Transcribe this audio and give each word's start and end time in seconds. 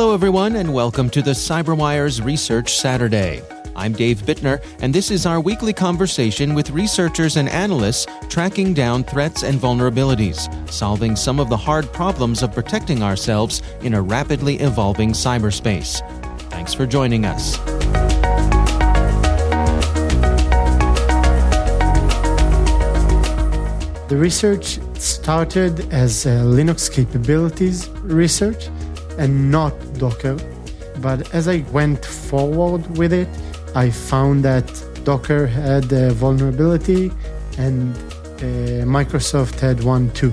Hello, 0.00 0.14
everyone, 0.14 0.56
and 0.56 0.72
welcome 0.72 1.10
to 1.10 1.20
the 1.20 1.32
CyberWire's 1.32 2.22
Research 2.22 2.78
Saturday. 2.78 3.42
I'm 3.76 3.92
Dave 3.92 4.22
Bittner, 4.22 4.64
and 4.80 4.94
this 4.94 5.10
is 5.10 5.26
our 5.26 5.42
weekly 5.42 5.74
conversation 5.74 6.54
with 6.54 6.70
researchers 6.70 7.36
and 7.36 7.50
analysts 7.50 8.06
tracking 8.30 8.72
down 8.72 9.04
threats 9.04 9.42
and 9.42 9.60
vulnerabilities, 9.60 10.48
solving 10.70 11.16
some 11.16 11.38
of 11.38 11.50
the 11.50 11.56
hard 11.58 11.92
problems 11.92 12.42
of 12.42 12.54
protecting 12.54 13.02
ourselves 13.02 13.60
in 13.82 13.92
a 13.92 14.00
rapidly 14.00 14.58
evolving 14.60 15.10
cyberspace. 15.10 16.00
Thanks 16.48 16.72
for 16.72 16.86
joining 16.86 17.26
us. 17.26 17.58
The 24.08 24.16
research 24.16 24.78
started 24.98 25.92
as 25.92 26.24
Linux 26.24 26.90
capabilities 26.90 27.90
research 28.00 28.70
and 29.20 29.50
not 29.50 29.72
Docker. 29.98 30.36
But 31.00 31.32
as 31.32 31.46
I 31.46 31.58
went 31.70 32.04
forward 32.04 32.84
with 32.98 33.12
it, 33.12 33.28
I 33.74 33.90
found 33.90 34.44
that 34.44 34.66
Docker 35.04 35.46
had 35.46 35.92
a 35.92 36.10
vulnerability 36.12 37.12
and 37.58 37.94
uh, 37.96 38.84
Microsoft 38.98 39.60
had 39.60 39.84
one 39.84 40.10
too. 40.12 40.32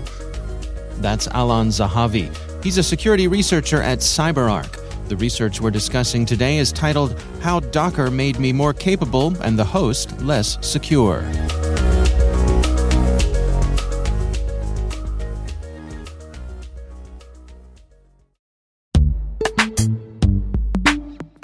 That's 1.00 1.28
Alon 1.32 1.68
Zahavi. 1.68 2.36
He's 2.64 2.78
a 2.78 2.84
security 2.84 3.28
researcher 3.28 3.82
at 3.82 4.00
CyberArk. 4.00 5.08
The 5.10 5.18
research 5.18 5.62
we're 5.62 5.72
discussing 5.72 6.26
today 6.26 6.58
is 6.58 6.72
titled 6.72 7.22
How 7.42 7.60
Docker 7.60 8.10
Made 8.10 8.40
Me 8.40 8.52
More 8.52 8.74
Capable 8.74 9.36
and 9.42 9.58
the 9.60 9.64
Host 9.64 10.20
Less 10.22 10.58
Secure. 10.62 11.24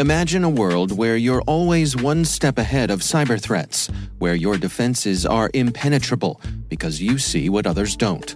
Imagine 0.03 0.43
a 0.43 0.49
world 0.49 0.97
where 0.97 1.15
you're 1.15 1.43
always 1.43 1.95
one 1.95 2.25
step 2.25 2.57
ahead 2.57 2.91
of 2.91 2.99
cyber 2.99 3.39
threats, 3.39 3.89
where 4.19 4.35
your 4.35 4.57
defenses 4.57 5.25
are 5.25 5.49
impenetrable 5.53 6.41
because 6.67 7.01
you 7.01 7.17
see 7.17 7.47
what 7.47 7.65
others 7.65 7.95
don't. 7.95 8.33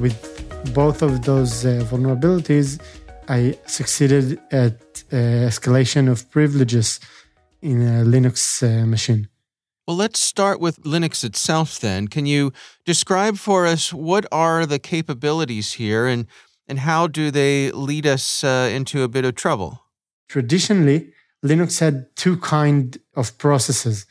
With 0.00 0.29
both 0.74 1.02
of 1.02 1.24
those 1.24 1.64
uh, 1.64 1.84
vulnerabilities, 1.90 2.80
I 3.28 3.58
succeeded 3.66 4.38
at 4.50 5.04
uh, 5.12 5.16
escalation 5.48 6.10
of 6.10 6.30
privileges 6.30 7.00
in 7.62 7.82
a 7.82 8.04
Linux 8.04 8.62
uh, 8.62 8.86
machine. 8.86 9.28
Well, 9.86 9.96
let's 9.96 10.20
start 10.20 10.60
with 10.60 10.82
Linux 10.84 11.24
itself 11.24 11.80
then. 11.80 12.08
Can 12.08 12.26
you 12.26 12.52
describe 12.84 13.36
for 13.36 13.66
us 13.66 13.92
what 13.92 14.24
are 14.30 14.66
the 14.66 14.78
capabilities 14.78 15.72
here 15.72 16.06
and, 16.06 16.26
and 16.68 16.80
how 16.80 17.06
do 17.06 17.30
they 17.30 17.72
lead 17.72 18.06
us 18.06 18.44
uh, 18.44 18.70
into 18.72 19.02
a 19.02 19.08
bit 19.08 19.24
of 19.24 19.34
trouble? 19.34 19.82
Traditionally, 20.28 21.12
Linux 21.44 21.80
had 21.80 22.14
two 22.14 22.36
kind 22.36 22.98
of 23.16 23.36
processes. 23.38 24.06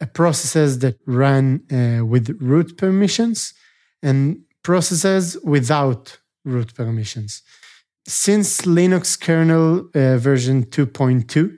A 0.00 0.06
processes 0.06 0.80
that 0.80 0.98
ran 1.06 1.62
uh, 1.70 2.04
with 2.04 2.36
root 2.40 2.76
permissions 2.76 3.54
and 4.02 4.42
processes 4.62 5.36
without 5.44 6.18
root 6.44 6.74
permissions. 6.74 7.42
Since 8.06 8.62
Linux 8.62 9.18
kernel 9.20 9.88
uh, 9.94 10.18
version 10.18 10.64
2.2, 10.64 11.56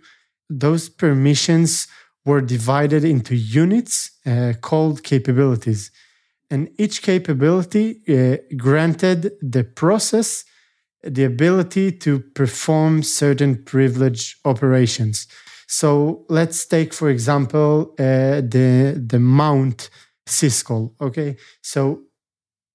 those 0.51 0.89
permissions 0.89 1.89
were 2.25 2.41
divided 2.41 3.05
into 3.05 3.35
units 3.35 4.11
uh, 4.27 4.53
called 4.61 5.03
capabilities. 5.03 5.91
And 6.51 6.69
each 6.79 7.03
capability 7.03 8.03
uh, 8.09 8.37
granted 8.57 9.33
the 9.41 9.65
process 9.65 10.45
the 11.05 11.25
ability 11.25 11.93
to 11.93 12.19
perform 12.19 13.03
certain 13.03 13.63
privilege 13.65 14.39
operations. 14.45 15.27
So 15.67 16.25
let's 16.29 16.67
take, 16.67 16.93
for 16.95 17.11
example, 17.11 17.95
uh, 17.99 18.41
the, 18.41 19.03
the 19.07 19.19
mount 19.19 19.91
syscall. 20.27 20.95
Okay. 21.01 21.37
So 21.63 22.03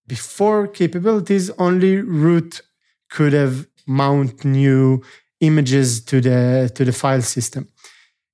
before 0.09 0.67
capabilities, 0.67 1.51
only 1.57 1.97
root 1.97 2.61
could 3.09 3.33
have 3.33 3.67
mount 3.87 4.43
new 4.43 5.01
images 5.39 6.03
to 6.05 6.19
the 6.19 6.69
to 6.75 6.83
the 6.83 6.91
file 6.91 7.21
system. 7.21 7.67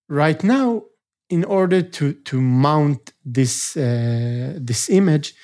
Right 0.10 0.42
now, 0.44 0.84
in 1.30 1.44
order 1.44 1.82
to 1.82 2.14
to 2.14 2.42
mount 2.42 3.14
this 3.24 3.78
uh, 3.78 4.58
this 4.58 4.90
image, 4.90 5.36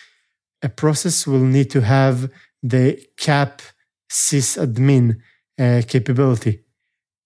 a 0.62 0.70
process 0.70 1.28
will 1.28 1.46
need 1.56 1.70
to 1.72 1.81
have 1.81 2.31
the 2.64 3.00
cap 3.18 3.62
sysadmin 4.09 5.18
uh, 5.59 5.81
capability, 5.88 6.64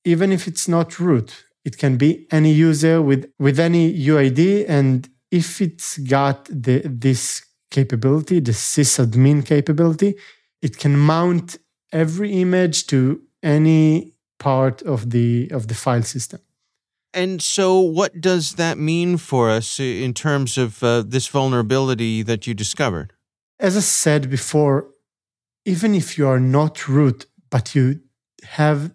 even 0.03 0.31
if 0.31 0.47
it's 0.47 0.67
not 0.67 0.99
root. 0.99 1.45
It 1.63 1.77
can 1.77 1.97
be 1.97 2.27
any 2.31 2.51
user 2.51 3.01
with 3.01 3.31
with 3.39 3.59
any 3.59 3.93
UID, 4.11 4.65
and 4.67 5.09
if 5.31 5.61
it's 5.61 5.97
got 5.97 6.45
the 6.45 6.81
this 6.85 7.45
capability, 7.79 8.37
the 8.39 8.53
sysadmin 8.53 9.45
capability, 9.53 10.11
it 10.61 10.73
can 10.81 10.95
mount 10.97 11.57
every 11.91 12.31
image 12.45 12.77
to 12.87 12.99
any 13.43 14.13
part 14.39 14.81
of 14.93 14.99
the 15.13 15.29
of 15.57 15.67
the 15.69 15.77
file 15.83 16.07
system. 16.15 16.39
And 17.13 17.41
so, 17.41 17.79
what 17.79 18.11
does 18.19 18.55
that 18.55 18.77
mean 18.77 19.17
for 19.17 19.49
us 19.49 19.79
in 19.79 20.13
terms 20.13 20.57
of 20.57 20.83
uh, 20.83 21.03
this 21.13 21.27
vulnerability 21.27 22.23
that 22.23 22.45
you 22.45 22.53
discovered? 22.53 23.13
As 23.57 23.77
I 23.77 23.85
said 24.03 24.29
before, 24.29 24.77
even 25.63 25.95
if 25.95 26.17
you 26.17 26.27
are 26.27 26.41
not 26.41 26.87
root, 26.89 27.25
but 27.49 27.73
you 27.75 28.01
have 28.59 28.91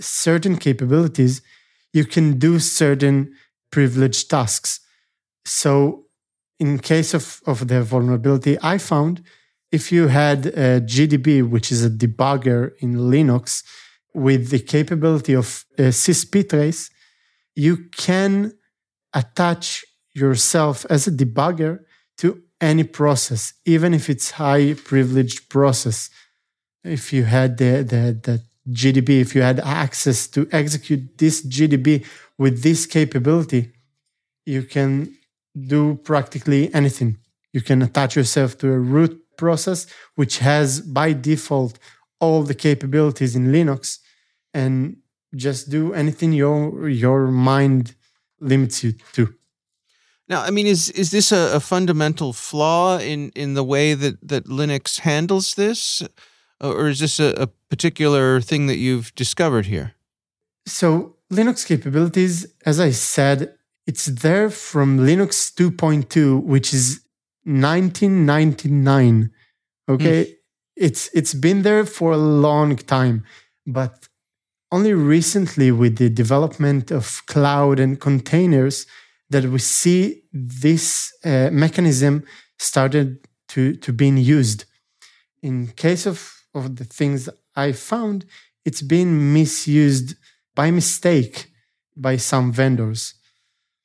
certain 0.00 0.56
capabilities, 0.58 1.40
you 1.94 2.04
can 2.04 2.38
do 2.38 2.58
certain 2.58 3.16
privileged 3.70 4.28
tasks. 4.28 4.80
So, 5.46 6.06
in 6.62 6.78
case 6.78 7.12
of, 7.12 7.24
of 7.52 7.66
the 7.66 7.82
vulnerability 7.82 8.56
I 8.62 8.78
found, 8.78 9.14
if 9.72 9.90
you 9.90 10.06
had 10.22 10.40
a 10.46 10.80
GDB, 10.94 11.30
which 11.54 11.72
is 11.74 11.84
a 11.84 11.90
debugger 11.90 12.60
in 12.78 12.90
Linux, 13.12 13.64
with 14.14 14.50
the 14.50 14.60
capability 14.60 15.34
of 15.42 15.64
uh, 15.76 15.82
sysptrace, 16.04 16.90
you 17.66 17.74
can 18.06 18.52
attach 19.12 19.84
yourself 20.14 20.86
as 20.88 21.08
a 21.08 21.10
debugger 21.10 21.80
to 22.18 22.28
any 22.60 22.84
process, 22.84 23.54
even 23.64 23.92
if 23.92 24.08
it's 24.08 24.32
high 24.42 24.74
privileged 24.74 25.48
process. 25.48 26.10
If 26.84 27.12
you 27.12 27.24
had 27.24 27.58
the, 27.58 27.72
the, 27.92 28.02
the 28.26 28.36
GDB, 28.70 29.20
if 29.20 29.34
you 29.34 29.42
had 29.42 29.58
access 29.58 30.28
to 30.28 30.46
execute 30.52 31.18
this 31.18 31.44
GDB 31.44 32.06
with 32.38 32.62
this 32.62 32.86
capability, 32.86 33.72
you 34.46 34.62
can 34.62 35.16
do 35.54 35.96
practically 35.96 36.72
anything. 36.74 37.18
You 37.52 37.60
can 37.60 37.82
attach 37.82 38.16
yourself 38.16 38.56
to 38.58 38.72
a 38.72 38.78
root 38.78 39.22
process, 39.36 39.86
which 40.14 40.38
has 40.38 40.80
by 40.80 41.12
default 41.12 41.78
all 42.20 42.42
the 42.42 42.54
capabilities 42.54 43.34
in 43.34 43.52
Linux, 43.52 43.98
and 44.54 44.96
just 45.34 45.70
do 45.70 45.92
anything 45.92 46.32
your 46.32 46.88
your 46.88 47.26
mind 47.26 47.94
limits 48.40 48.84
you 48.84 48.92
to. 49.12 49.34
Now, 50.28 50.42
I 50.42 50.50
mean, 50.50 50.66
is 50.66 50.88
is 50.90 51.10
this 51.10 51.32
a, 51.32 51.50
a 51.54 51.60
fundamental 51.60 52.32
flaw 52.32 52.98
in 52.98 53.32
in 53.34 53.54
the 53.54 53.64
way 53.64 53.94
that 53.94 54.28
that 54.28 54.46
Linux 54.46 55.00
handles 55.00 55.54
this, 55.54 56.02
uh, 56.62 56.72
or 56.72 56.88
is 56.88 56.98
this 56.98 57.20
a, 57.20 57.34
a 57.38 57.46
particular 57.68 58.40
thing 58.40 58.66
that 58.66 58.78
you've 58.78 59.14
discovered 59.14 59.66
here? 59.66 59.94
So 60.66 61.16
Linux 61.30 61.66
capabilities, 61.66 62.46
as 62.64 62.78
I 62.78 62.92
said, 62.92 63.54
it's 63.86 64.06
there 64.06 64.50
from 64.50 64.98
Linux 64.98 65.52
2.2, 65.54 66.42
which 66.42 66.72
is 66.72 67.00
1999. 67.44 69.30
Okay. 69.88 70.24
Mm. 70.24 70.32
It's 70.76 71.10
it's 71.12 71.34
been 71.34 71.62
there 71.62 71.84
for 71.84 72.12
a 72.12 72.16
long 72.16 72.76
time, 72.76 73.24
but 73.66 74.08
only 74.70 74.94
recently 74.94 75.70
with 75.70 75.98
the 75.98 76.08
development 76.08 76.90
of 76.90 77.22
cloud 77.26 77.78
and 77.78 78.00
containers 78.00 78.86
that 79.28 79.44
we 79.44 79.58
see 79.58 80.22
this 80.32 81.12
uh, 81.24 81.50
mechanism 81.52 82.24
started 82.58 83.18
to 83.48 83.74
to 83.76 83.92
being 83.92 84.16
used. 84.16 84.64
In 85.42 85.66
case 85.68 86.06
of 86.06 86.32
of 86.54 86.76
the 86.76 86.84
things 86.84 87.28
I 87.54 87.72
found, 87.72 88.24
it's 88.64 88.82
been 88.82 89.32
misused 89.32 90.14
by 90.54 90.70
mistake 90.70 91.50
by 91.96 92.16
some 92.16 92.52
vendors. 92.52 93.14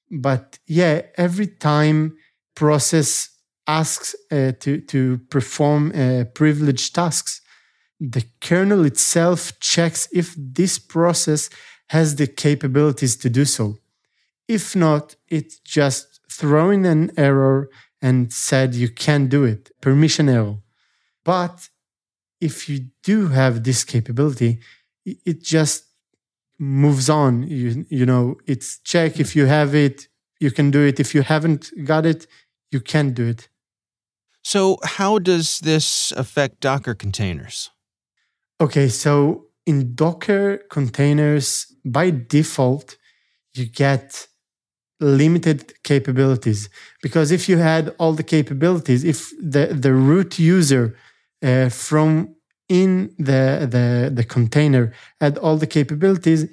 But 0.09 0.59
yeah, 0.67 1.01
every 1.17 1.47
time 1.47 2.17
process 2.55 3.29
asks 3.67 4.15
uh, 4.31 4.53
to, 4.59 4.81
to 4.81 5.17
perform 5.29 5.91
uh, 5.93 6.25
privileged 6.33 6.95
tasks, 6.95 7.41
the 7.99 8.25
kernel 8.41 8.85
itself 8.85 9.59
checks 9.59 10.07
if 10.13 10.33
this 10.37 10.79
process 10.79 11.49
has 11.89 12.15
the 12.15 12.27
capabilities 12.27 13.15
to 13.17 13.29
do 13.29 13.45
so. 13.45 13.77
If 14.47 14.75
not, 14.75 15.15
it's 15.27 15.59
just 15.59 16.19
throwing 16.31 16.85
an 16.85 17.11
error 17.17 17.69
and 18.01 18.31
said 18.31 18.75
you 18.75 18.89
can't 18.89 19.29
do 19.29 19.43
it, 19.43 19.71
permission 19.81 20.29
error. 20.29 20.57
But 21.25 21.69
if 22.39 22.69
you 22.69 22.87
do 23.03 23.29
have 23.29 23.63
this 23.63 23.83
capability, 23.83 24.59
it 25.05 25.41
just 25.41 25.86
moves 26.59 27.09
on. 27.09 27.43
You, 27.43 27.85
you 27.89 28.05
know, 28.05 28.37
it's 28.45 28.79
check 28.79 29.19
if 29.19 29.35
you 29.35 29.45
have 29.45 29.75
it, 29.75 30.07
you 30.39 30.51
can 30.51 30.71
do 30.71 30.85
it. 30.85 30.99
If 30.99 31.13
you 31.15 31.21
haven't 31.21 31.71
got 31.83 32.05
it, 32.05 32.27
you 32.71 32.79
can't 32.79 33.13
do 33.13 33.27
it. 33.27 33.49
So, 34.43 34.77
how 34.83 35.19
does 35.19 35.59
this 35.59 36.11
affect 36.13 36.61
Docker 36.61 36.95
containers? 36.95 37.69
Okay, 38.61 38.87
so 38.87 39.47
in 39.65 39.93
Docker 39.93 40.57
containers, 40.69 41.65
by 41.83 42.11
default, 42.11 42.97
you 43.53 43.65
get 43.65 44.27
limited 44.99 45.73
capabilities 45.83 46.69
because 47.03 47.31
if 47.31 47.47
you 47.47 47.57
had 47.57 47.93
all 47.99 48.13
the 48.13 48.23
capabilities, 48.23 49.03
if 49.03 49.29
the, 49.39 49.67
the 49.67 49.93
root 49.93 50.39
user 50.39 50.95
uh, 51.43 51.69
from 51.69 52.35
in 52.69 53.13
the, 53.17 53.67
the 53.69 54.11
the 54.13 54.23
container 54.23 54.93
had 55.21 55.37
all 55.37 55.57
the 55.57 55.67
capabilities, 55.67 56.49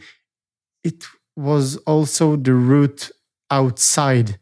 it 0.83 1.05
was 1.37 1.77
also 1.79 2.37
the 2.37 2.55
root 2.55 3.11
outside 3.51 4.39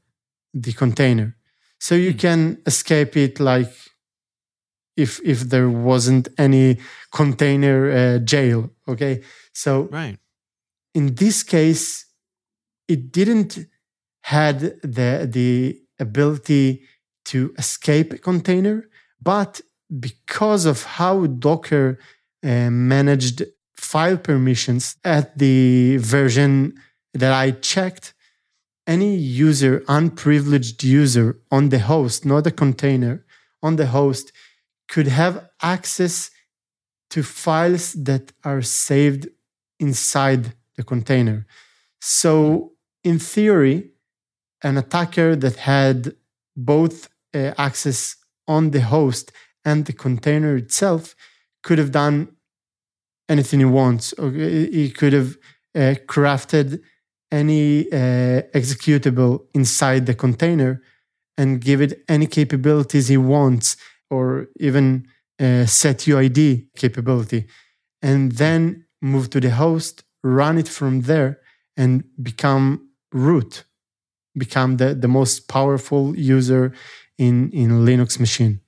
the 0.53 0.73
container. 0.73 1.37
So 1.79 1.95
you 1.95 2.13
hmm. 2.13 2.19
can 2.19 2.63
escape 2.67 3.17
it 3.17 3.41
like 3.41 3.73
if 4.97 5.21
if 5.25 5.41
there 5.41 5.71
wasn't 5.71 6.29
any 6.39 6.79
container 7.11 7.91
uh, 7.91 8.19
jail 8.19 8.71
okay? 8.87 9.23
So 9.53 9.85
right. 9.85 10.19
in 10.95 11.15
this 11.15 11.43
case 11.43 12.07
it 12.89 13.13
didn't 13.13 13.67
had 14.23 14.61
the 14.83 15.27
the 15.31 15.81
ability 15.99 16.83
to 17.25 17.55
escape 17.59 18.13
a 18.13 18.19
container 18.19 18.89
but 19.21 19.61
because 20.00 20.67
of 20.67 20.85
how 20.85 21.27
docker 21.27 21.99
uh, 22.44 22.71
managed 22.71 23.43
file 23.77 24.17
permissions 24.17 24.97
at 25.05 25.39
the 25.39 25.97
version 25.99 26.75
that 27.15 27.33
i 27.33 27.50
checked 27.50 28.15
any 28.87 29.15
user, 29.15 29.85
unprivileged 29.89 30.83
user 30.83 31.39
on 31.50 31.69
the 31.69 31.79
host, 31.79 32.25
not 32.25 32.47
a 32.47 32.50
container, 32.50 33.25
on 33.62 33.77
the 33.77 33.87
host, 33.87 34.33
could 34.89 35.06
have 35.06 35.49
access 35.62 36.31
to 37.11 37.23
files 37.23 37.93
that 37.93 38.33
are 38.44 38.62
saved 38.62 39.29
inside 39.79 40.55
the 40.77 40.83
container. 40.83 41.47
So, 42.00 42.73
in 43.05 43.19
theory, 43.19 43.91
an 44.62 44.79
attacker 44.79 45.37
that 45.37 45.56
had 45.56 46.15
both 46.56 47.09
uh, 47.35 47.53
access 47.59 48.17
on 48.49 48.71
the 48.71 48.81
host 48.81 49.33
and 49.64 49.87
the 49.87 49.93
container 49.93 50.56
itself 50.56 51.14
could 51.62 51.79
have 51.79 51.93
done 51.93 52.29
anything 53.29 53.61
he 53.61 53.64
wants. 53.64 54.14
He 54.19 54.91
could 54.91 55.12
have 55.12 55.37
uh, 55.75 55.94
crafted 56.06 56.81
any 57.31 57.91
uh, 57.91 58.43
executable 58.55 59.47
inside 59.55 60.06
the 60.06 60.14
container 60.14 60.82
and 61.38 61.61
give 61.61 61.81
it 61.81 62.05
any 62.09 62.26
capabilities 62.26 63.09
he 63.09 63.17
wants 63.17 63.76
or 64.11 64.49
even 64.61 65.06
uh, 65.41 65.65
set 65.65 65.99
UID 66.00 66.67
capability 66.76 67.47
and 68.03 68.32
then 68.32 68.85
move 69.00 69.31
to 69.31 69.41
the 69.41 69.50
host 69.50 70.05
run 70.23 70.58
it 70.58 70.69
from 70.69 71.03
there 71.03 71.41
and 71.76 72.05
become 72.22 72.91
root 73.13 73.65
become 74.37 74.77
the, 74.77 74.94
the 74.94 75.08
most 75.08 75.48
powerful 75.48 76.17
user 76.17 76.72
in 77.19 77.51
in 77.51 77.84
linux 77.87 78.20
machine 78.20 78.60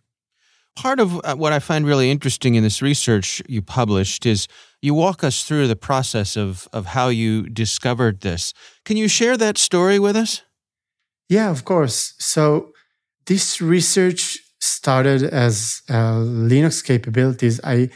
part 0.76 1.00
of 1.00 1.20
uh, 1.24 1.34
what 1.34 1.52
i 1.52 1.58
find 1.58 1.86
really 1.86 2.10
interesting 2.10 2.54
in 2.56 2.62
this 2.62 2.82
research 2.82 3.42
you 3.48 3.62
published 3.62 4.26
is 4.26 4.48
you 4.84 4.92
walk 4.92 5.24
us 5.24 5.44
through 5.44 5.66
the 5.66 5.76
process 5.76 6.36
of, 6.36 6.68
of 6.70 6.84
how 6.84 7.08
you 7.08 7.48
discovered 7.48 8.20
this. 8.20 8.52
Can 8.84 8.98
you 8.98 9.08
share 9.08 9.38
that 9.38 9.56
story 9.56 9.98
with 9.98 10.14
us? 10.14 10.42
Yeah, 11.30 11.50
of 11.50 11.64
course. 11.64 12.12
So, 12.18 12.74
this 13.24 13.62
research 13.62 14.38
started 14.60 15.22
as 15.22 15.80
uh, 15.88 16.18
Linux 16.50 16.84
capabilities. 16.84 17.62
I, 17.64 17.88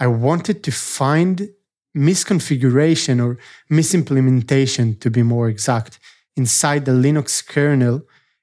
I 0.00 0.08
wanted 0.08 0.64
to 0.64 0.72
find 0.72 1.48
misconfiguration 1.96 3.24
or 3.24 3.38
misimplementation, 3.70 4.98
to 4.98 5.10
be 5.10 5.22
more 5.22 5.48
exact, 5.48 6.00
inside 6.36 6.86
the 6.86 6.92
Linux 7.06 7.46
kernel 7.46 8.02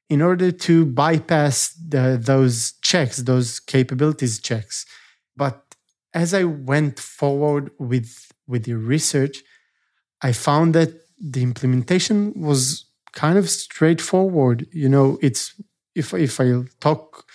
in 0.10 0.22
order 0.22 0.52
to 0.52 0.86
bypass 0.86 1.74
the, 1.74 2.20
those 2.22 2.74
checks, 2.82 3.18
those 3.18 3.60
capabilities 3.60 4.40
checks. 4.40 4.86
But 5.38 5.64
as 6.14 6.34
I 6.34 6.44
went 6.44 7.00
forward 7.00 7.72
with 7.78 8.32
with 8.48 8.66
the 8.66 8.74
research, 8.74 9.44
I 10.22 10.32
found 10.32 10.74
that 10.74 10.90
the 11.20 11.44
implementation 11.44 12.34
was 12.36 12.86
kind 13.14 13.38
of 13.38 13.50
straightforward. 13.50 14.68
You 14.72 14.90
know, 14.90 15.20
it's 15.22 15.54
if 15.96 16.14
if 16.14 16.40
I 16.40 16.64
talk 16.80 17.26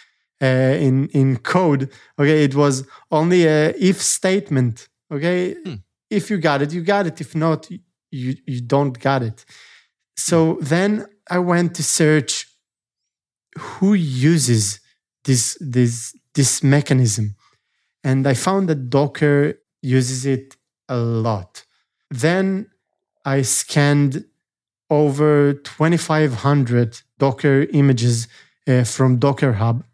uh, 0.43 0.47
in 0.47 1.09
in 1.09 1.39
code, 1.39 1.91
okay, 2.19 2.45
it 2.45 2.55
was 2.55 2.87
only 3.11 3.47
a 3.47 3.71
if 3.79 4.03
statement. 4.03 4.89
Okay, 5.13 5.55
hmm. 5.55 5.75
if 6.11 6.31
you 6.31 6.39
got 6.39 6.63
it, 6.63 6.73
you 6.73 6.83
got 6.83 7.07
it. 7.07 7.21
If 7.21 7.35
not, 7.35 7.71
you 8.11 8.35
you 8.47 8.61
don't 8.61 8.99
got 8.99 9.23
it. 9.23 9.45
So 10.17 10.59
then 10.61 11.07
I 11.31 11.39
went 11.39 11.75
to 11.77 11.83
search 11.83 12.44
who 13.59 13.95
uses 13.95 14.81
this 15.25 15.57
this 15.61 16.15
this 16.35 16.63
mechanism 16.63 17.37
and 18.05 18.27
I 18.27 18.35
found 18.35 18.69
that 18.69 18.91
Docker 18.91 19.55
uses 19.81 20.27
it 20.27 20.57
a 20.89 20.99
lot. 20.99 21.65
Then 22.11 22.71
I 23.25 23.41
scanned 23.43 24.25
over 24.91 25.55
2,500 25.55 27.01
Docker 27.19 27.67
images 27.73 28.29
uh, 28.69 28.85
from 28.85 29.19
Docker 29.19 29.55
Hub 29.55 29.85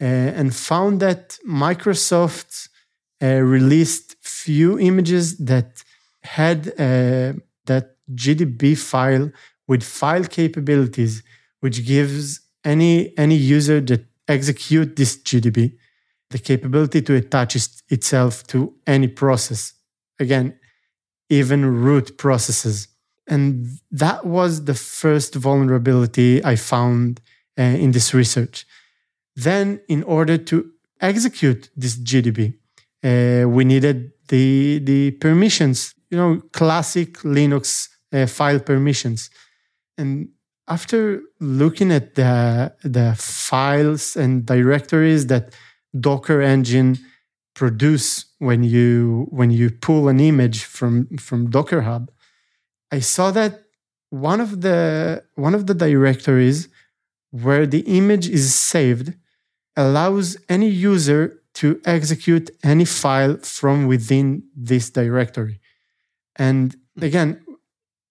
uh, 0.00 0.04
and 0.04 0.54
found 0.54 1.00
that 1.00 1.38
Microsoft 1.48 2.68
uh, 3.22 3.26
released 3.26 4.16
few 4.20 4.78
images 4.78 5.38
that 5.38 5.82
had 6.22 6.68
uh, 6.78 7.32
that 7.64 7.96
GDB 8.14 8.76
file 8.76 9.30
with 9.66 9.82
file 9.82 10.24
capabilities, 10.24 11.22
which 11.60 11.86
gives 11.86 12.40
any 12.64 13.16
any 13.18 13.36
user 13.36 13.80
that 13.80 14.04
execute 14.28 14.96
this 14.96 15.16
GDB 15.16 15.76
the 16.30 16.38
capability 16.38 17.02
to 17.02 17.14
attach 17.14 17.56
itself 17.88 18.46
to 18.46 18.72
any 18.86 19.08
process. 19.08 19.74
Again, 20.18 20.58
even 21.28 21.64
root 21.64 22.16
processes. 22.18 22.88
And 23.26 23.78
that 23.90 24.24
was 24.24 24.64
the 24.64 24.74
first 24.74 25.34
vulnerability 25.34 26.44
I 26.44 26.56
found 26.56 27.20
uh, 27.58 27.62
in 27.62 27.90
this 27.92 28.14
research. 28.14 28.66
Then, 29.36 29.80
in 29.88 30.02
order 30.04 30.36
to 30.36 30.70
execute 31.00 31.70
this 31.76 31.96
GDB, 31.96 32.54
uh, 33.02 33.48
we 33.48 33.64
needed 33.64 34.12
the, 34.28 34.80
the 34.80 35.12
permissions, 35.12 35.94
you 36.10 36.18
know, 36.18 36.40
classic 36.52 37.18
Linux 37.18 37.88
uh, 38.12 38.26
file 38.26 38.60
permissions. 38.60 39.30
And 39.96 40.28
after 40.70 41.22
looking 41.40 41.90
at 41.90 42.14
the, 42.14 42.72
the 42.84 43.14
files 43.18 44.16
and 44.16 44.46
directories 44.46 45.26
that 45.26 45.52
Docker 45.98 46.40
engine 46.40 46.98
produce 47.54 48.26
when 48.38 48.62
you 48.62 49.26
when 49.30 49.50
you 49.50 49.70
pull 49.70 50.08
an 50.08 50.20
image 50.20 50.62
from 50.64 50.94
from 51.18 51.50
Docker 51.50 51.82
Hub, 51.82 52.10
I 52.92 53.00
saw 53.00 53.32
that 53.32 53.64
one 54.10 54.40
of 54.40 54.60
the 54.60 55.24
one 55.34 55.54
of 55.54 55.66
the 55.66 55.74
directories 55.74 56.68
where 57.32 57.66
the 57.66 57.80
image 57.80 58.28
is 58.28 58.54
saved 58.54 59.14
allows 59.76 60.36
any 60.48 60.68
user 60.68 61.42
to 61.54 61.80
execute 61.84 62.50
any 62.62 62.84
file 62.84 63.36
from 63.38 63.86
within 63.86 64.44
this 64.56 64.90
directory. 64.90 65.60
And 66.36 66.76
hmm. 66.96 67.04
again, 67.04 67.40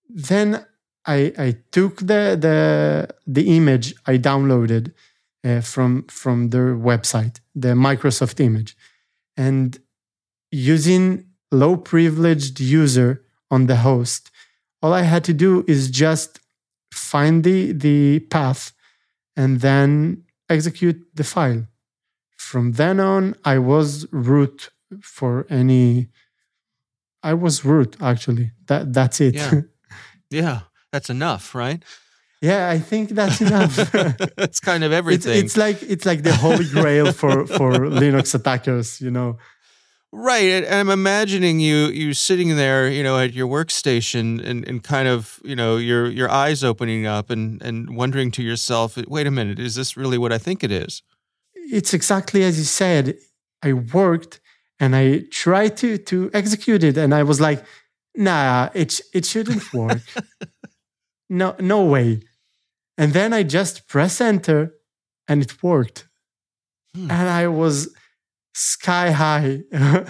then 0.10 0.66
I, 1.10 1.34
I 1.38 1.58
took 1.72 1.98
the, 2.12 2.38
the, 2.46 3.10
the 3.26 3.58
image 3.58 3.96
I 4.06 4.18
downloaded 4.18 4.94
uh, 5.44 5.62
from, 5.62 6.04
from 6.04 6.50
their 6.50 6.76
website, 6.76 7.40
the 7.56 7.70
Microsoft 7.70 8.40
image, 8.40 8.78
and 9.36 9.80
using 10.52 11.26
low 11.52 11.78
privileged 11.78 12.60
user 12.60 13.24
on 13.50 13.66
the 13.66 13.78
host, 13.78 14.30
all 14.84 14.94
I 14.94 15.02
had 15.02 15.24
to 15.26 15.34
do 15.34 15.66
is 15.68 15.90
just 15.90 16.40
find 16.94 17.44
the, 17.44 17.72
the 17.72 18.20
path 18.20 18.72
and 19.36 19.62
then 19.62 20.24
execute 20.48 21.00
the 21.16 21.24
file. 21.24 21.66
From 22.38 22.74
then 22.74 23.00
on, 23.00 23.36
I 23.44 23.58
was 23.58 24.06
root 24.12 24.70
for 25.02 25.48
any. 25.50 26.10
I 27.22 27.34
was 27.34 27.66
root 27.66 27.98
actually. 28.00 28.52
That 28.68 28.94
that's 28.94 29.20
it. 29.22 29.36
Yeah, 29.36 29.62
yeah, 30.30 30.60
that's 30.92 31.10
enough, 31.10 31.56
right? 31.56 31.84
Yeah, 32.42 32.70
I 32.70 32.80
think 32.80 33.10
that's 33.10 33.42
enough. 33.42 33.76
that's 34.38 34.60
kind 34.60 34.84
of 34.84 34.92
everything. 34.94 35.34
It's, 35.34 35.56
it's, 35.56 35.58
like 35.58 35.84
it's 35.84 36.06
like 36.06 36.24
the 36.24 36.34
holy 36.34 36.66
grail 36.66 37.12
for 37.12 37.46
for 37.46 37.72
Linux 37.74 38.34
attackers, 38.34 39.02
you 39.02 39.12
know. 39.12 39.38
Right, 40.12 40.50
and 40.50 40.66
I'm 40.66 40.90
imagining 40.90 41.60
you 41.60 41.88
you 41.88 42.14
sitting 42.14 42.56
there, 42.56 42.90
you 42.90 43.04
know, 43.04 43.20
at 43.20 43.34
your 43.34 43.48
workstation, 43.48 44.44
and, 44.44 44.68
and 44.68 44.84
kind 44.84 45.08
of, 45.08 45.40
you 45.44 45.56
know, 45.56 45.78
your 45.78 46.08
your 46.08 46.32
eyes 46.32 46.64
opening 46.64 47.06
up, 47.06 47.30
and 47.30 47.62
and 47.62 47.96
wondering 47.96 48.32
to 48.32 48.42
yourself, 48.42 48.98
wait 49.08 49.28
a 49.28 49.32
minute, 49.32 49.60
is 49.60 49.76
this 49.76 49.98
really 49.98 50.18
what 50.18 50.32
I 50.32 50.38
think 50.38 50.64
it 50.64 50.72
is? 50.72 51.04
It's 51.54 51.94
exactly 51.94 52.44
as 52.44 52.58
you 52.58 52.66
said. 52.66 53.18
I 53.62 53.74
worked 53.74 54.40
and 54.80 54.96
I 54.96 55.26
tried 55.32 55.76
to 55.78 55.98
to 55.98 56.32
execute 56.34 56.84
it, 56.84 56.98
and 56.98 57.14
I 57.14 57.24
was 57.24 57.42
like, 57.42 57.64
nah, 58.16 58.70
it 58.74 59.02
it 59.14 59.26
shouldn't 59.26 59.74
work. 59.74 60.02
no, 61.30 61.56
no 61.60 61.86
way. 61.86 62.22
And 62.98 63.14
then 63.14 63.34
I 63.34 63.44
just 63.44 63.88
press 63.88 64.20
enter, 64.20 64.74
and 65.28 65.42
it 65.42 65.64
worked, 65.64 66.08
hmm. 66.94 67.10
and 67.10 67.30
I 67.30 67.48
was 67.48 67.94
sky 68.54 69.12
high. 69.12 69.62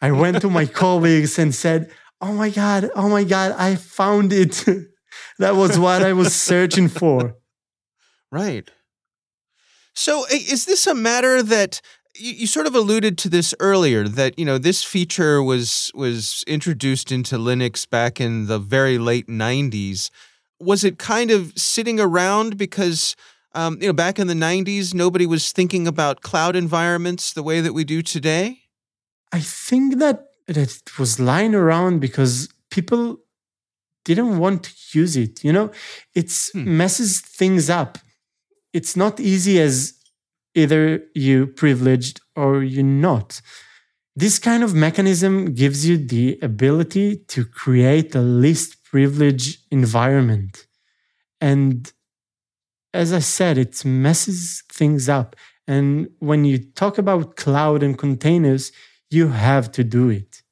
I 0.00 0.10
went 0.10 0.40
to 0.40 0.50
my 0.50 0.66
colleagues 0.82 1.38
and 1.38 1.54
said, 1.54 1.90
Oh 2.20 2.32
my 2.32 2.50
God, 2.50 2.90
oh 2.94 3.08
my 3.08 3.24
God, 3.24 3.52
I 3.52 3.76
found 3.76 4.32
it. 4.32 4.64
that 5.38 5.56
was 5.56 5.78
what 5.78 6.02
I 6.02 6.12
was 6.12 6.34
searching 6.34 6.88
for. 6.88 7.36
Right. 8.30 8.70
So 9.94 10.24
is 10.30 10.64
this 10.64 10.86
a 10.86 10.94
matter 10.94 11.42
that 11.42 11.80
you, 12.14 12.32
you, 12.32 12.46
sort 12.46 12.66
of 12.66 12.74
alluded 12.74 13.18
to 13.18 13.28
this 13.28 13.54
earlier 13.60 14.08
that 14.08 14.38
you 14.38 14.44
know 14.44 14.56
this 14.56 14.82
feature 14.82 15.42
was 15.42 15.90
was 15.94 16.44
introduced 16.46 17.12
into 17.12 17.36
Linux 17.36 17.88
back 17.88 18.20
in 18.20 18.46
the 18.46 18.58
very 18.58 18.98
late 18.98 19.26
90s 19.26 20.10
was 20.62 20.84
it 20.84 20.98
kind 20.98 21.30
of 21.30 21.52
sitting 21.56 21.98
around 22.00 22.56
because 22.56 23.16
um, 23.54 23.78
you 23.80 23.86
know, 23.86 23.92
back 23.92 24.18
in 24.18 24.26
the 24.26 24.34
90s, 24.34 24.94
nobody 24.94 25.26
was 25.26 25.52
thinking 25.52 25.86
about 25.86 26.22
cloud 26.22 26.56
environments 26.56 27.32
the 27.32 27.42
way 27.42 27.60
that 27.60 27.72
we 27.72 27.84
do 27.84 28.02
today? 28.02 28.60
I 29.32 29.40
think 29.40 29.98
that, 29.98 30.26
that 30.46 30.56
it 30.56 30.98
was 30.98 31.20
lying 31.20 31.54
around 31.54 32.00
because 32.00 32.48
people 32.70 33.18
didn't 34.04 34.38
want 34.38 34.64
to 34.64 34.98
use 34.98 35.16
it. 35.16 35.44
You 35.44 35.52
know, 35.52 35.70
it 36.14 36.32
hmm. 36.52 36.76
messes 36.76 37.20
things 37.20 37.68
up. 37.68 37.98
It's 38.72 38.96
not 38.96 39.20
easy 39.20 39.60
as 39.60 39.94
either 40.54 41.02
you 41.14 41.46
privileged 41.46 42.20
or 42.36 42.62
you're 42.62 42.82
not. 42.82 43.40
This 44.14 44.38
kind 44.38 44.62
of 44.62 44.74
mechanism 44.74 45.54
gives 45.54 45.86
you 45.86 45.96
the 45.96 46.38
ability 46.42 47.16
to 47.28 47.44
create 47.44 48.14
a 48.14 48.20
least 48.20 48.81
privilege 48.92 49.58
environment. 49.70 50.66
And 51.40 51.90
as 52.94 53.12
I 53.12 53.20
said, 53.20 53.58
it 53.58 53.84
messes 53.84 54.62
things 54.70 55.08
up. 55.08 55.34
And 55.66 56.08
when 56.18 56.44
you 56.44 56.58
talk 56.58 56.98
about 56.98 57.36
cloud 57.36 57.82
and 57.82 57.98
containers, 57.98 58.70
you 59.10 59.28
have 59.28 59.72
to 59.72 59.82
do 59.82 60.10
it. 60.10 60.42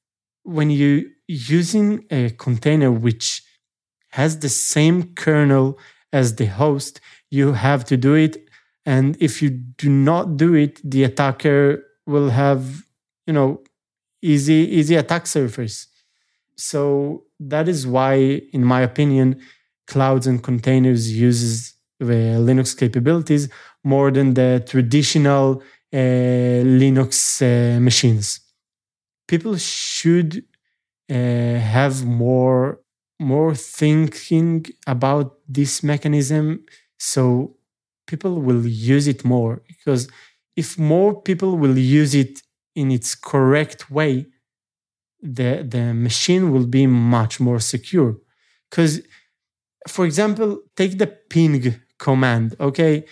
When 0.43 0.71
you're 0.71 1.05
using 1.29 2.07
a 2.11 2.31
container 2.31 2.91
which 2.91 3.43
has 4.13 4.39
the 4.39 4.49
same 4.49 5.15
kernel 5.15 5.79
as 6.13 6.37
the 6.37 6.47
host, 6.47 7.01
you 7.31 7.53
have 7.53 7.85
to 7.85 7.97
do 7.97 8.15
it. 8.15 8.49
And 8.87 9.17
if 9.21 9.43
you 9.43 9.51
do 9.51 9.89
not 9.91 10.37
do 10.37 10.55
it, 10.55 10.81
the 10.83 11.05
attacker 11.05 11.85
will 12.07 12.31
have, 12.31 12.85
you 13.27 13.33
know, 13.33 13.63
easy, 14.23 14.67
easy 14.79 14.97
attack 14.97 15.27
surface. 15.27 15.87
So 16.61 17.25
that 17.41 17.69
is 17.69 17.87
why, 17.87 18.15
in 18.53 18.65
my 18.65 18.83
opinion, 18.83 19.41
clouds 19.87 20.27
and 20.27 20.43
containers 20.43 21.11
uses 21.13 21.75
the 21.99 22.39
Linux 22.49 22.77
capabilities 22.77 23.49
more 23.85 24.11
than 24.11 24.35
the 24.35 24.63
traditional 24.67 25.63
uh, 25.93 25.97
Linux 26.83 27.43
uh, 27.43 27.81
machines. 27.81 28.41
People 29.29 29.57
should 29.57 30.45
uh, 31.11 31.15
have 31.15 32.05
more 32.07 32.81
more 33.21 33.55
thinking 33.55 34.67
about 34.87 35.39
this 35.49 35.83
mechanism 35.83 36.65
so 36.99 37.57
people 38.07 38.43
will 38.43 38.67
use 38.67 39.09
it 39.09 39.25
more 39.25 39.63
because 39.69 40.09
if 40.57 40.79
more 40.79 41.21
people 41.23 41.59
will 41.59 41.79
use 41.79 42.15
it 42.15 42.43
in 42.77 42.91
its 42.91 43.15
correct 43.15 43.91
way 43.91 44.27
the 45.23 45.67
the 45.69 45.95
machine 45.95 46.51
will 46.53 46.67
be 46.67 46.87
much 46.87 47.41
more 47.41 47.61
secure 47.61 48.17
because 48.71 49.01
for 49.89 50.05
example 50.07 50.61
take 50.77 50.99
the 50.99 51.07
ping 51.07 51.81
command. 52.01 52.57
Okay. 52.59 53.05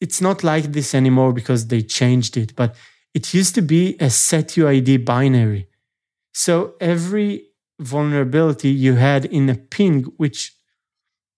It's 0.00 0.20
not 0.20 0.44
like 0.44 0.72
this 0.72 0.94
anymore 0.94 1.32
because 1.32 1.66
they 1.68 1.82
changed 1.82 2.36
it, 2.36 2.54
but 2.54 2.76
it 3.14 3.32
used 3.32 3.54
to 3.56 3.62
be 3.62 3.96
a 3.98 4.10
setuid 4.10 5.04
binary. 5.04 5.68
So 6.32 6.74
every 6.80 7.46
vulnerability 7.80 8.68
you 8.68 8.94
had 8.94 9.24
in 9.24 9.48
a 9.48 9.54
ping, 9.54 10.02
which 10.16 10.52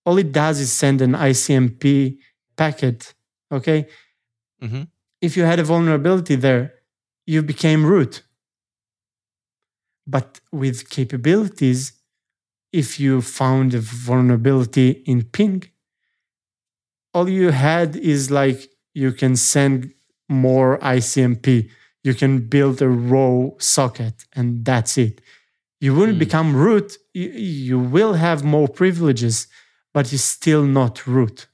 all 0.05 0.19
it 0.19 0.33
does 0.33 0.59
is 0.61 0.73
send 0.73 1.01
an 1.01 1.13
ICMP 1.13 2.19
packet. 2.57 3.15
Okay. 3.53 3.87
Mm-hmm. 4.63 4.83
If 5.21 5.37
you 5.37 5.45
had 5.45 5.59
a 5.59 5.65
vulnerability 5.65 6.35
there, 6.35 6.75
you 7.27 7.43
became 7.43 7.87
root. 7.87 8.23
But 10.07 10.41
with 10.53 10.89
capabilities, 10.91 11.93
if 12.73 13.01
you 13.01 13.23
found 13.23 13.75
a 13.75 13.81
vulnerability 13.81 14.91
in 15.07 15.25
ping, 15.25 15.65
all 17.15 17.29
you 17.29 17.51
had 17.51 17.97
is 17.97 18.31
like 18.31 18.69
you 18.95 19.13
can 19.13 19.37
send 19.37 19.93
more 20.29 20.79
ICMP. 20.79 21.71
You 22.05 22.15
can 22.15 22.49
build 22.49 22.83
a 22.83 22.89
raw 22.89 23.51
socket, 23.59 24.25
and 24.35 24.65
that's 24.65 24.99
it. 24.99 25.21
You 25.81 25.95
wouldn't 25.95 26.19
mm. 26.19 26.27
become 26.27 26.57
root. 26.57 26.97
You, 27.15 27.31
you 27.31 27.79
will 27.79 28.15
have 28.15 28.45
more 28.45 28.69
privileges, 28.69 29.49
but 29.93 30.13
you're 30.13 30.19
still 30.19 30.65
not 30.65 31.07
root. 31.07 31.47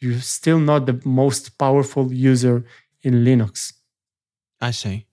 You're 0.00 0.20
still 0.20 0.60
not 0.60 0.86
the 0.86 1.00
most 1.04 1.58
powerful 1.58 2.12
user 2.12 2.64
in 3.02 3.24
Linux. 3.24 3.72
I 4.60 4.70
see. 4.70 5.07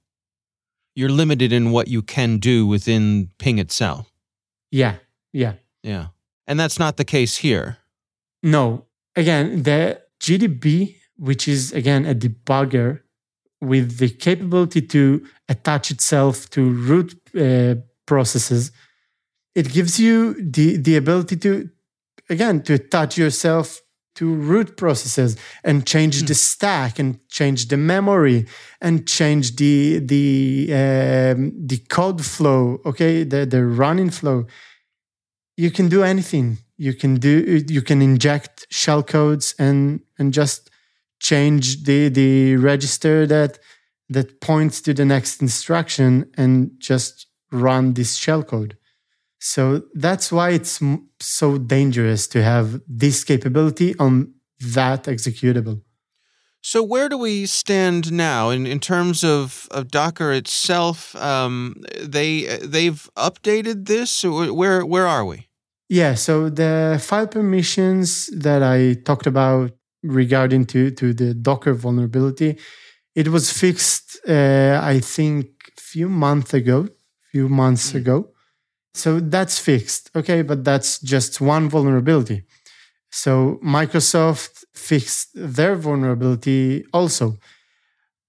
You're 0.95 1.09
limited 1.09 1.51
in 1.51 1.71
what 1.71 1.87
you 1.87 2.01
can 2.01 2.37
do 2.37 2.65
within 2.65 3.29
ping 3.37 3.59
itself. 3.59 4.11
Yeah, 4.71 4.95
yeah. 5.33 5.53
Yeah. 5.83 6.07
And 6.47 6.59
that's 6.59 6.79
not 6.79 6.97
the 6.97 7.05
case 7.05 7.37
here. 7.37 7.77
No. 8.41 8.85
Again, 9.15 9.63
the 9.63 10.01
GDB, 10.19 10.95
which 11.17 11.47
is 11.47 11.71
again 11.73 12.05
a 12.05 12.15
debugger 12.15 13.01
with 13.61 13.97
the 13.97 14.09
capability 14.09 14.81
to 14.81 15.25
attach 15.49 15.91
itself 15.91 16.49
to 16.51 16.69
root 16.69 17.15
uh, 17.37 17.75
processes, 18.05 18.71
it 19.55 19.71
gives 19.71 19.99
you 19.99 20.33
the, 20.33 20.77
the 20.77 20.97
ability 20.97 21.37
to, 21.37 21.69
again, 22.29 22.61
to 22.63 22.73
attach 22.73 23.17
yourself 23.17 23.81
to 24.15 24.33
root 24.33 24.77
processes 24.77 25.37
and 25.63 25.85
change 25.85 26.23
mm. 26.23 26.27
the 26.27 26.35
stack 26.35 26.99
and 26.99 27.19
change 27.29 27.67
the 27.67 27.77
memory 27.77 28.45
and 28.81 29.07
change 29.07 29.55
the 29.57 29.99
the 29.99 30.73
um, 30.73 31.51
the 31.67 31.77
code 31.89 32.25
flow 32.25 32.79
okay? 32.85 33.23
The 33.23 33.45
the 33.45 33.65
running 33.65 34.09
flow. 34.09 34.47
You 35.57 35.71
can 35.71 35.87
do 35.87 36.03
anything. 36.03 36.57
You 36.77 36.93
can 36.93 37.15
do 37.15 37.63
you 37.67 37.81
can 37.81 38.01
inject 38.01 38.67
shell 38.69 39.03
codes 39.03 39.55
and 39.59 40.01
and 40.17 40.33
just 40.33 40.69
change 41.19 41.83
the 41.83 42.09
the 42.09 42.57
register 42.57 43.25
that 43.27 43.59
that 44.09 44.39
points 44.41 44.81
to 44.81 44.93
the 44.93 45.05
next 45.05 45.41
instruction 45.41 46.29
and 46.37 46.71
just 46.79 47.27
run 47.51 47.93
this 47.93 48.15
shell 48.15 48.43
code 48.43 48.77
so 49.39 49.83
that's 49.93 50.31
why 50.31 50.51
it's 50.51 50.81
so 51.19 51.57
dangerous 51.57 52.27
to 52.27 52.43
have 52.43 52.81
this 52.87 53.23
capability 53.23 53.97
on 53.99 54.33
that 54.59 55.03
executable. 55.03 55.81
So 56.61 56.81
where 56.81 57.09
do 57.09 57.17
we 57.19 57.45
stand 57.45 58.11
now 58.11 58.49
in, 58.49 58.65
in 58.65 58.79
terms 58.79 59.23
of, 59.23 59.67
of 59.69 59.91
Docker 59.91 60.31
itself? 60.31 61.15
Um, 61.15 61.75
they 62.01 62.57
they've 62.57 63.07
updated 63.15 63.85
this. 63.85 64.23
Where 64.23 64.83
where 64.83 65.05
are 65.05 65.23
we? 65.23 65.47
Yeah. 65.89 66.15
So 66.15 66.49
the 66.49 66.99
file 66.99 67.27
permissions 67.27 68.27
that 68.35 68.63
I 68.63 68.95
talked 69.05 69.27
about 69.27 69.73
regarding 70.01 70.65
to 70.67 70.89
to 70.89 71.13
the 71.13 71.35
Docker 71.35 71.75
vulnerability, 71.75 72.57
it 73.13 73.27
was 73.27 73.51
fixed. 73.51 74.19
Uh, 74.27 74.79
I 74.81 75.01
think 75.01 75.45
a 75.77 75.81
few 75.81 76.09
months 76.09 76.55
ago. 76.55 76.87
Few 77.31 77.47
months 77.47 77.91
mm. 77.91 77.97
ago. 77.97 78.31
So 78.95 79.19
that's 79.19 79.59
fixed. 79.59 80.09
Okay, 80.15 80.41
but 80.41 80.63
that's 80.63 80.99
just 80.99 81.41
one 81.41 81.69
vulnerability. 81.69 82.43
So 83.11 83.59
Microsoft 83.63 84.63
fixed 84.73 85.29
their 85.35 85.75
vulnerability 85.75 86.85
also. 86.93 87.37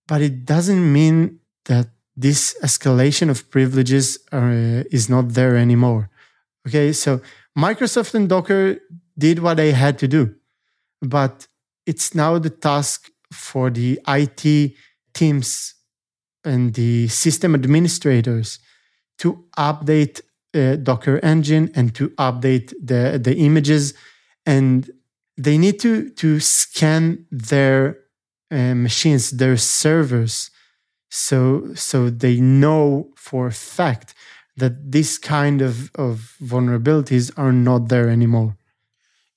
But 0.09 0.23
it 0.23 0.45
doesn't 0.45 0.93
mean 0.93 1.39
that 1.67 1.87
this 2.17 2.57
escalation 2.65 3.31
of 3.31 3.49
privileges 3.51 4.19
are, 4.33 4.53
is 4.91 5.09
not 5.09 5.35
there 5.35 5.57
anymore. 5.57 6.11
Okay, 6.67 6.93
so 6.93 7.21
Microsoft 7.57 8.15
and 8.15 8.29
Docker 8.29 8.79
did 9.17 9.39
what 9.39 9.57
they 9.59 9.71
had 9.71 9.99
to 10.01 10.09
do, 10.09 10.35
but 11.01 11.47
it's 11.87 12.15
now 12.15 12.39
the 12.39 12.51
task 12.51 13.11
for 13.33 13.71
the 13.71 14.01
IT 14.09 14.73
teams 15.15 15.75
and 16.45 16.75
the 16.75 17.07
system 17.09 17.55
administrators 17.55 18.59
to 19.19 19.45
update 19.57 20.21
uh, 20.57 20.77
Docker 20.77 21.21
engine 21.23 21.71
and 21.75 21.95
to 21.95 22.09
update 22.11 22.73
the, 22.83 23.21
the 23.23 23.37
images. 23.37 23.95
And 24.45 24.91
they 25.37 25.59
need 25.59 25.79
to, 25.81 26.11
to 26.11 26.41
scan 26.41 27.27
their 27.31 27.99
uh, 28.51 28.75
machines, 28.75 29.31
their 29.33 29.57
servers, 29.57 30.51
so, 31.11 31.73
so 31.75 32.11
they 32.11 32.41
know 32.41 33.11
for 33.17 33.47
a 33.47 33.53
fact 33.53 34.15
that 34.57 34.93
this 34.93 35.19
kind 35.19 35.63
of, 35.63 35.91
of 35.95 36.37
vulnerabilities 36.43 37.31
are 37.37 37.53
not 37.53 37.89
there 37.89 38.09
anymore. 38.09 38.57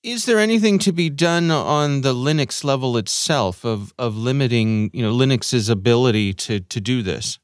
Is 0.02 0.26
there 0.26 0.40
anything 0.40 0.80
to 0.80 0.94
be 0.94 1.10
done 1.10 1.52
on 1.52 2.02
the 2.02 2.14
Linux 2.14 2.64
level 2.64 2.96
itself 2.98 3.66
of, 3.66 3.94
of 4.00 4.16
limiting, 4.16 4.90
you 4.94 5.02
know, 5.02 5.14
Linux's 5.14 5.68
ability 5.68 6.34
to, 6.34 6.62
to 6.62 6.80
do 6.80 7.02
this? 7.02 7.38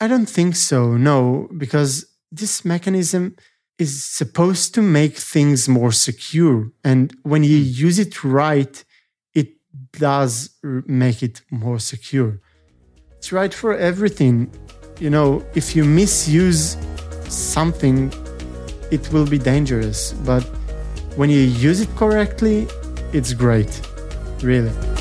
I 0.00 0.08
don't 0.08 0.28
think 0.28 0.56
so, 0.56 0.96
no, 0.96 1.48
because 1.56 2.04
this 2.30 2.64
mechanism 2.64 3.36
is 3.78 4.04
supposed 4.04 4.74
to 4.74 4.82
make 4.82 5.16
things 5.16 5.68
more 5.68 5.92
secure. 5.92 6.70
And 6.84 7.12
when 7.22 7.42
you 7.42 7.56
use 7.56 7.98
it 7.98 8.22
right, 8.22 8.84
it 9.34 9.48
does 9.92 10.50
make 10.62 11.22
it 11.22 11.42
more 11.50 11.78
secure. 11.78 12.40
It's 13.16 13.32
right 13.32 13.52
for 13.52 13.76
everything. 13.76 14.50
You 15.00 15.10
know, 15.10 15.44
if 15.54 15.74
you 15.74 15.84
misuse 15.84 16.76
something, 17.28 18.12
it 18.90 19.12
will 19.12 19.26
be 19.26 19.38
dangerous. 19.38 20.12
But 20.24 20.42
when 21.16 21.30
you 21.30 21.40
use 21.40 21.80
it 21.80 21.88
correctly, 21.96 22.68
it's 23.12 23.32
great. 23.32 23.80
Really. 24.42 24.93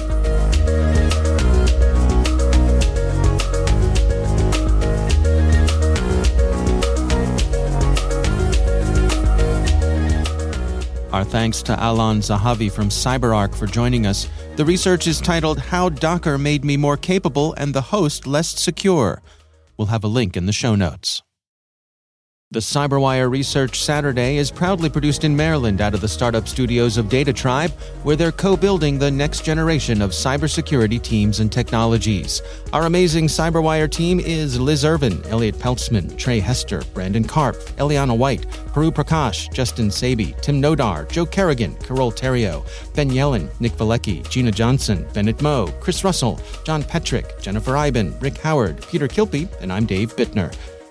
Our 11.14 11.24
thanks 11.24 11.62
to 11.64 11.78
Alon 11.80 12.22
Zahavi 12.22 12.72
from 12.72 12.90
CyberArk 12.90 13.54
for 13.54 13.68
joining 13.68 14.08
us. 14.08 14.28
The 14.56 14.66
research 14.66 15.06
is 15.06 15.22
titled 15.22 15.60
How 15.60 15.90
Docker 15.90 16.40
Made 16.40 16.66
Me 16.66 16.76
More 16.76 16.98
Capable 16.98 17.54
and 17.54 17.74
the 17.74 17.82
Host 17.82 18.26
Less 18.26 18.50
Secure. 18.60 19.22
We'll 19.78 19.88
have 19.88 20.04
a 20.04 20.08
link 20.08 20.36
in 20.36 20.48
the 20.48 20.52
show 20.52 20.74
notes. 20.74 21.23
The 22.54 22.60
CyberWire 22.60 23.32
Research 23.32 23.82
Saturday 23.82 24.38
is 24.38 24.52
proudly 24.52 24.88
produced 24.88 25.24
in 25.24 25.36
Maryland 25.36 25.82
out 25.82 25.96
of 25.96 26.02
the 26.02 26.08
startup 26.08 26.48
studios 26.48 26.98
of 26.98 27.10
Data 27.10 27.34
Tribe, 27.34 27.72
where 28.04 28.16
they're 28.16 28.32
co 28.32 28.56
building 28.56 29.00
the 29.00 29.10
next 29.10 29.44
generation 29.44 30.04
of 30.04 30.12
cybersecurity 30.12 31.02
teams 31.02 31.40
and 31.40 31.52
technologies. 31.52 32.44
Our 32.72 32.86
amazing 32.86 33.26
CyberWire 33.26 33.90
team 33.90 34.20
is 34.20 34.60
Liz 34.60 34.86
Irvin, 34.86 35.26
Elliott 35.26 35.56
Peltzman, 35.56 36.16
Tre 36.16 36.40
Hester, 36.40 36.84
Brandon 36.94 37.24
Karpf, 37.24 37.72
Eliana 37.78 38.16
White, 38.16 38.48
Puru 38.68 38.92
Prakash, 38.92 39.52
Justin 39.52 39.90
Sabi, 39.90 40.36
Tim 40.42 40.62
Nodar, 40.62 41.10
Joe 41.10 41.26
Carrigan, 41.26 41.74
Carole 41.78 42.12
Theriault, 42.12 42.68
Ben 42.94 43.10
Yelin, 43.10 43.50
Nick 43.62 43.72
Veliky, 43.72 44.30
Gina 44.30 44.52
Johnson, 44.52 45.08
Bennett 45.12 45.42
Moe, 45.42 45.74
Chris 45.80 46.04
Russell, 46.04 46.40
John 46.66 46.84
Petrik, 46.84 47.42
Jennifer 47.42 47.76
Eiben, 47.76 48.16
Rick 48.20 48.38
Howard, 48.38 48.86
Peter 48.90 49.08
Kilpe, 49.08 49.52
and 49.60 49.74
I'm 49.74 49.88
Dave 49.88 50.16
Bittner. 50.16 50.56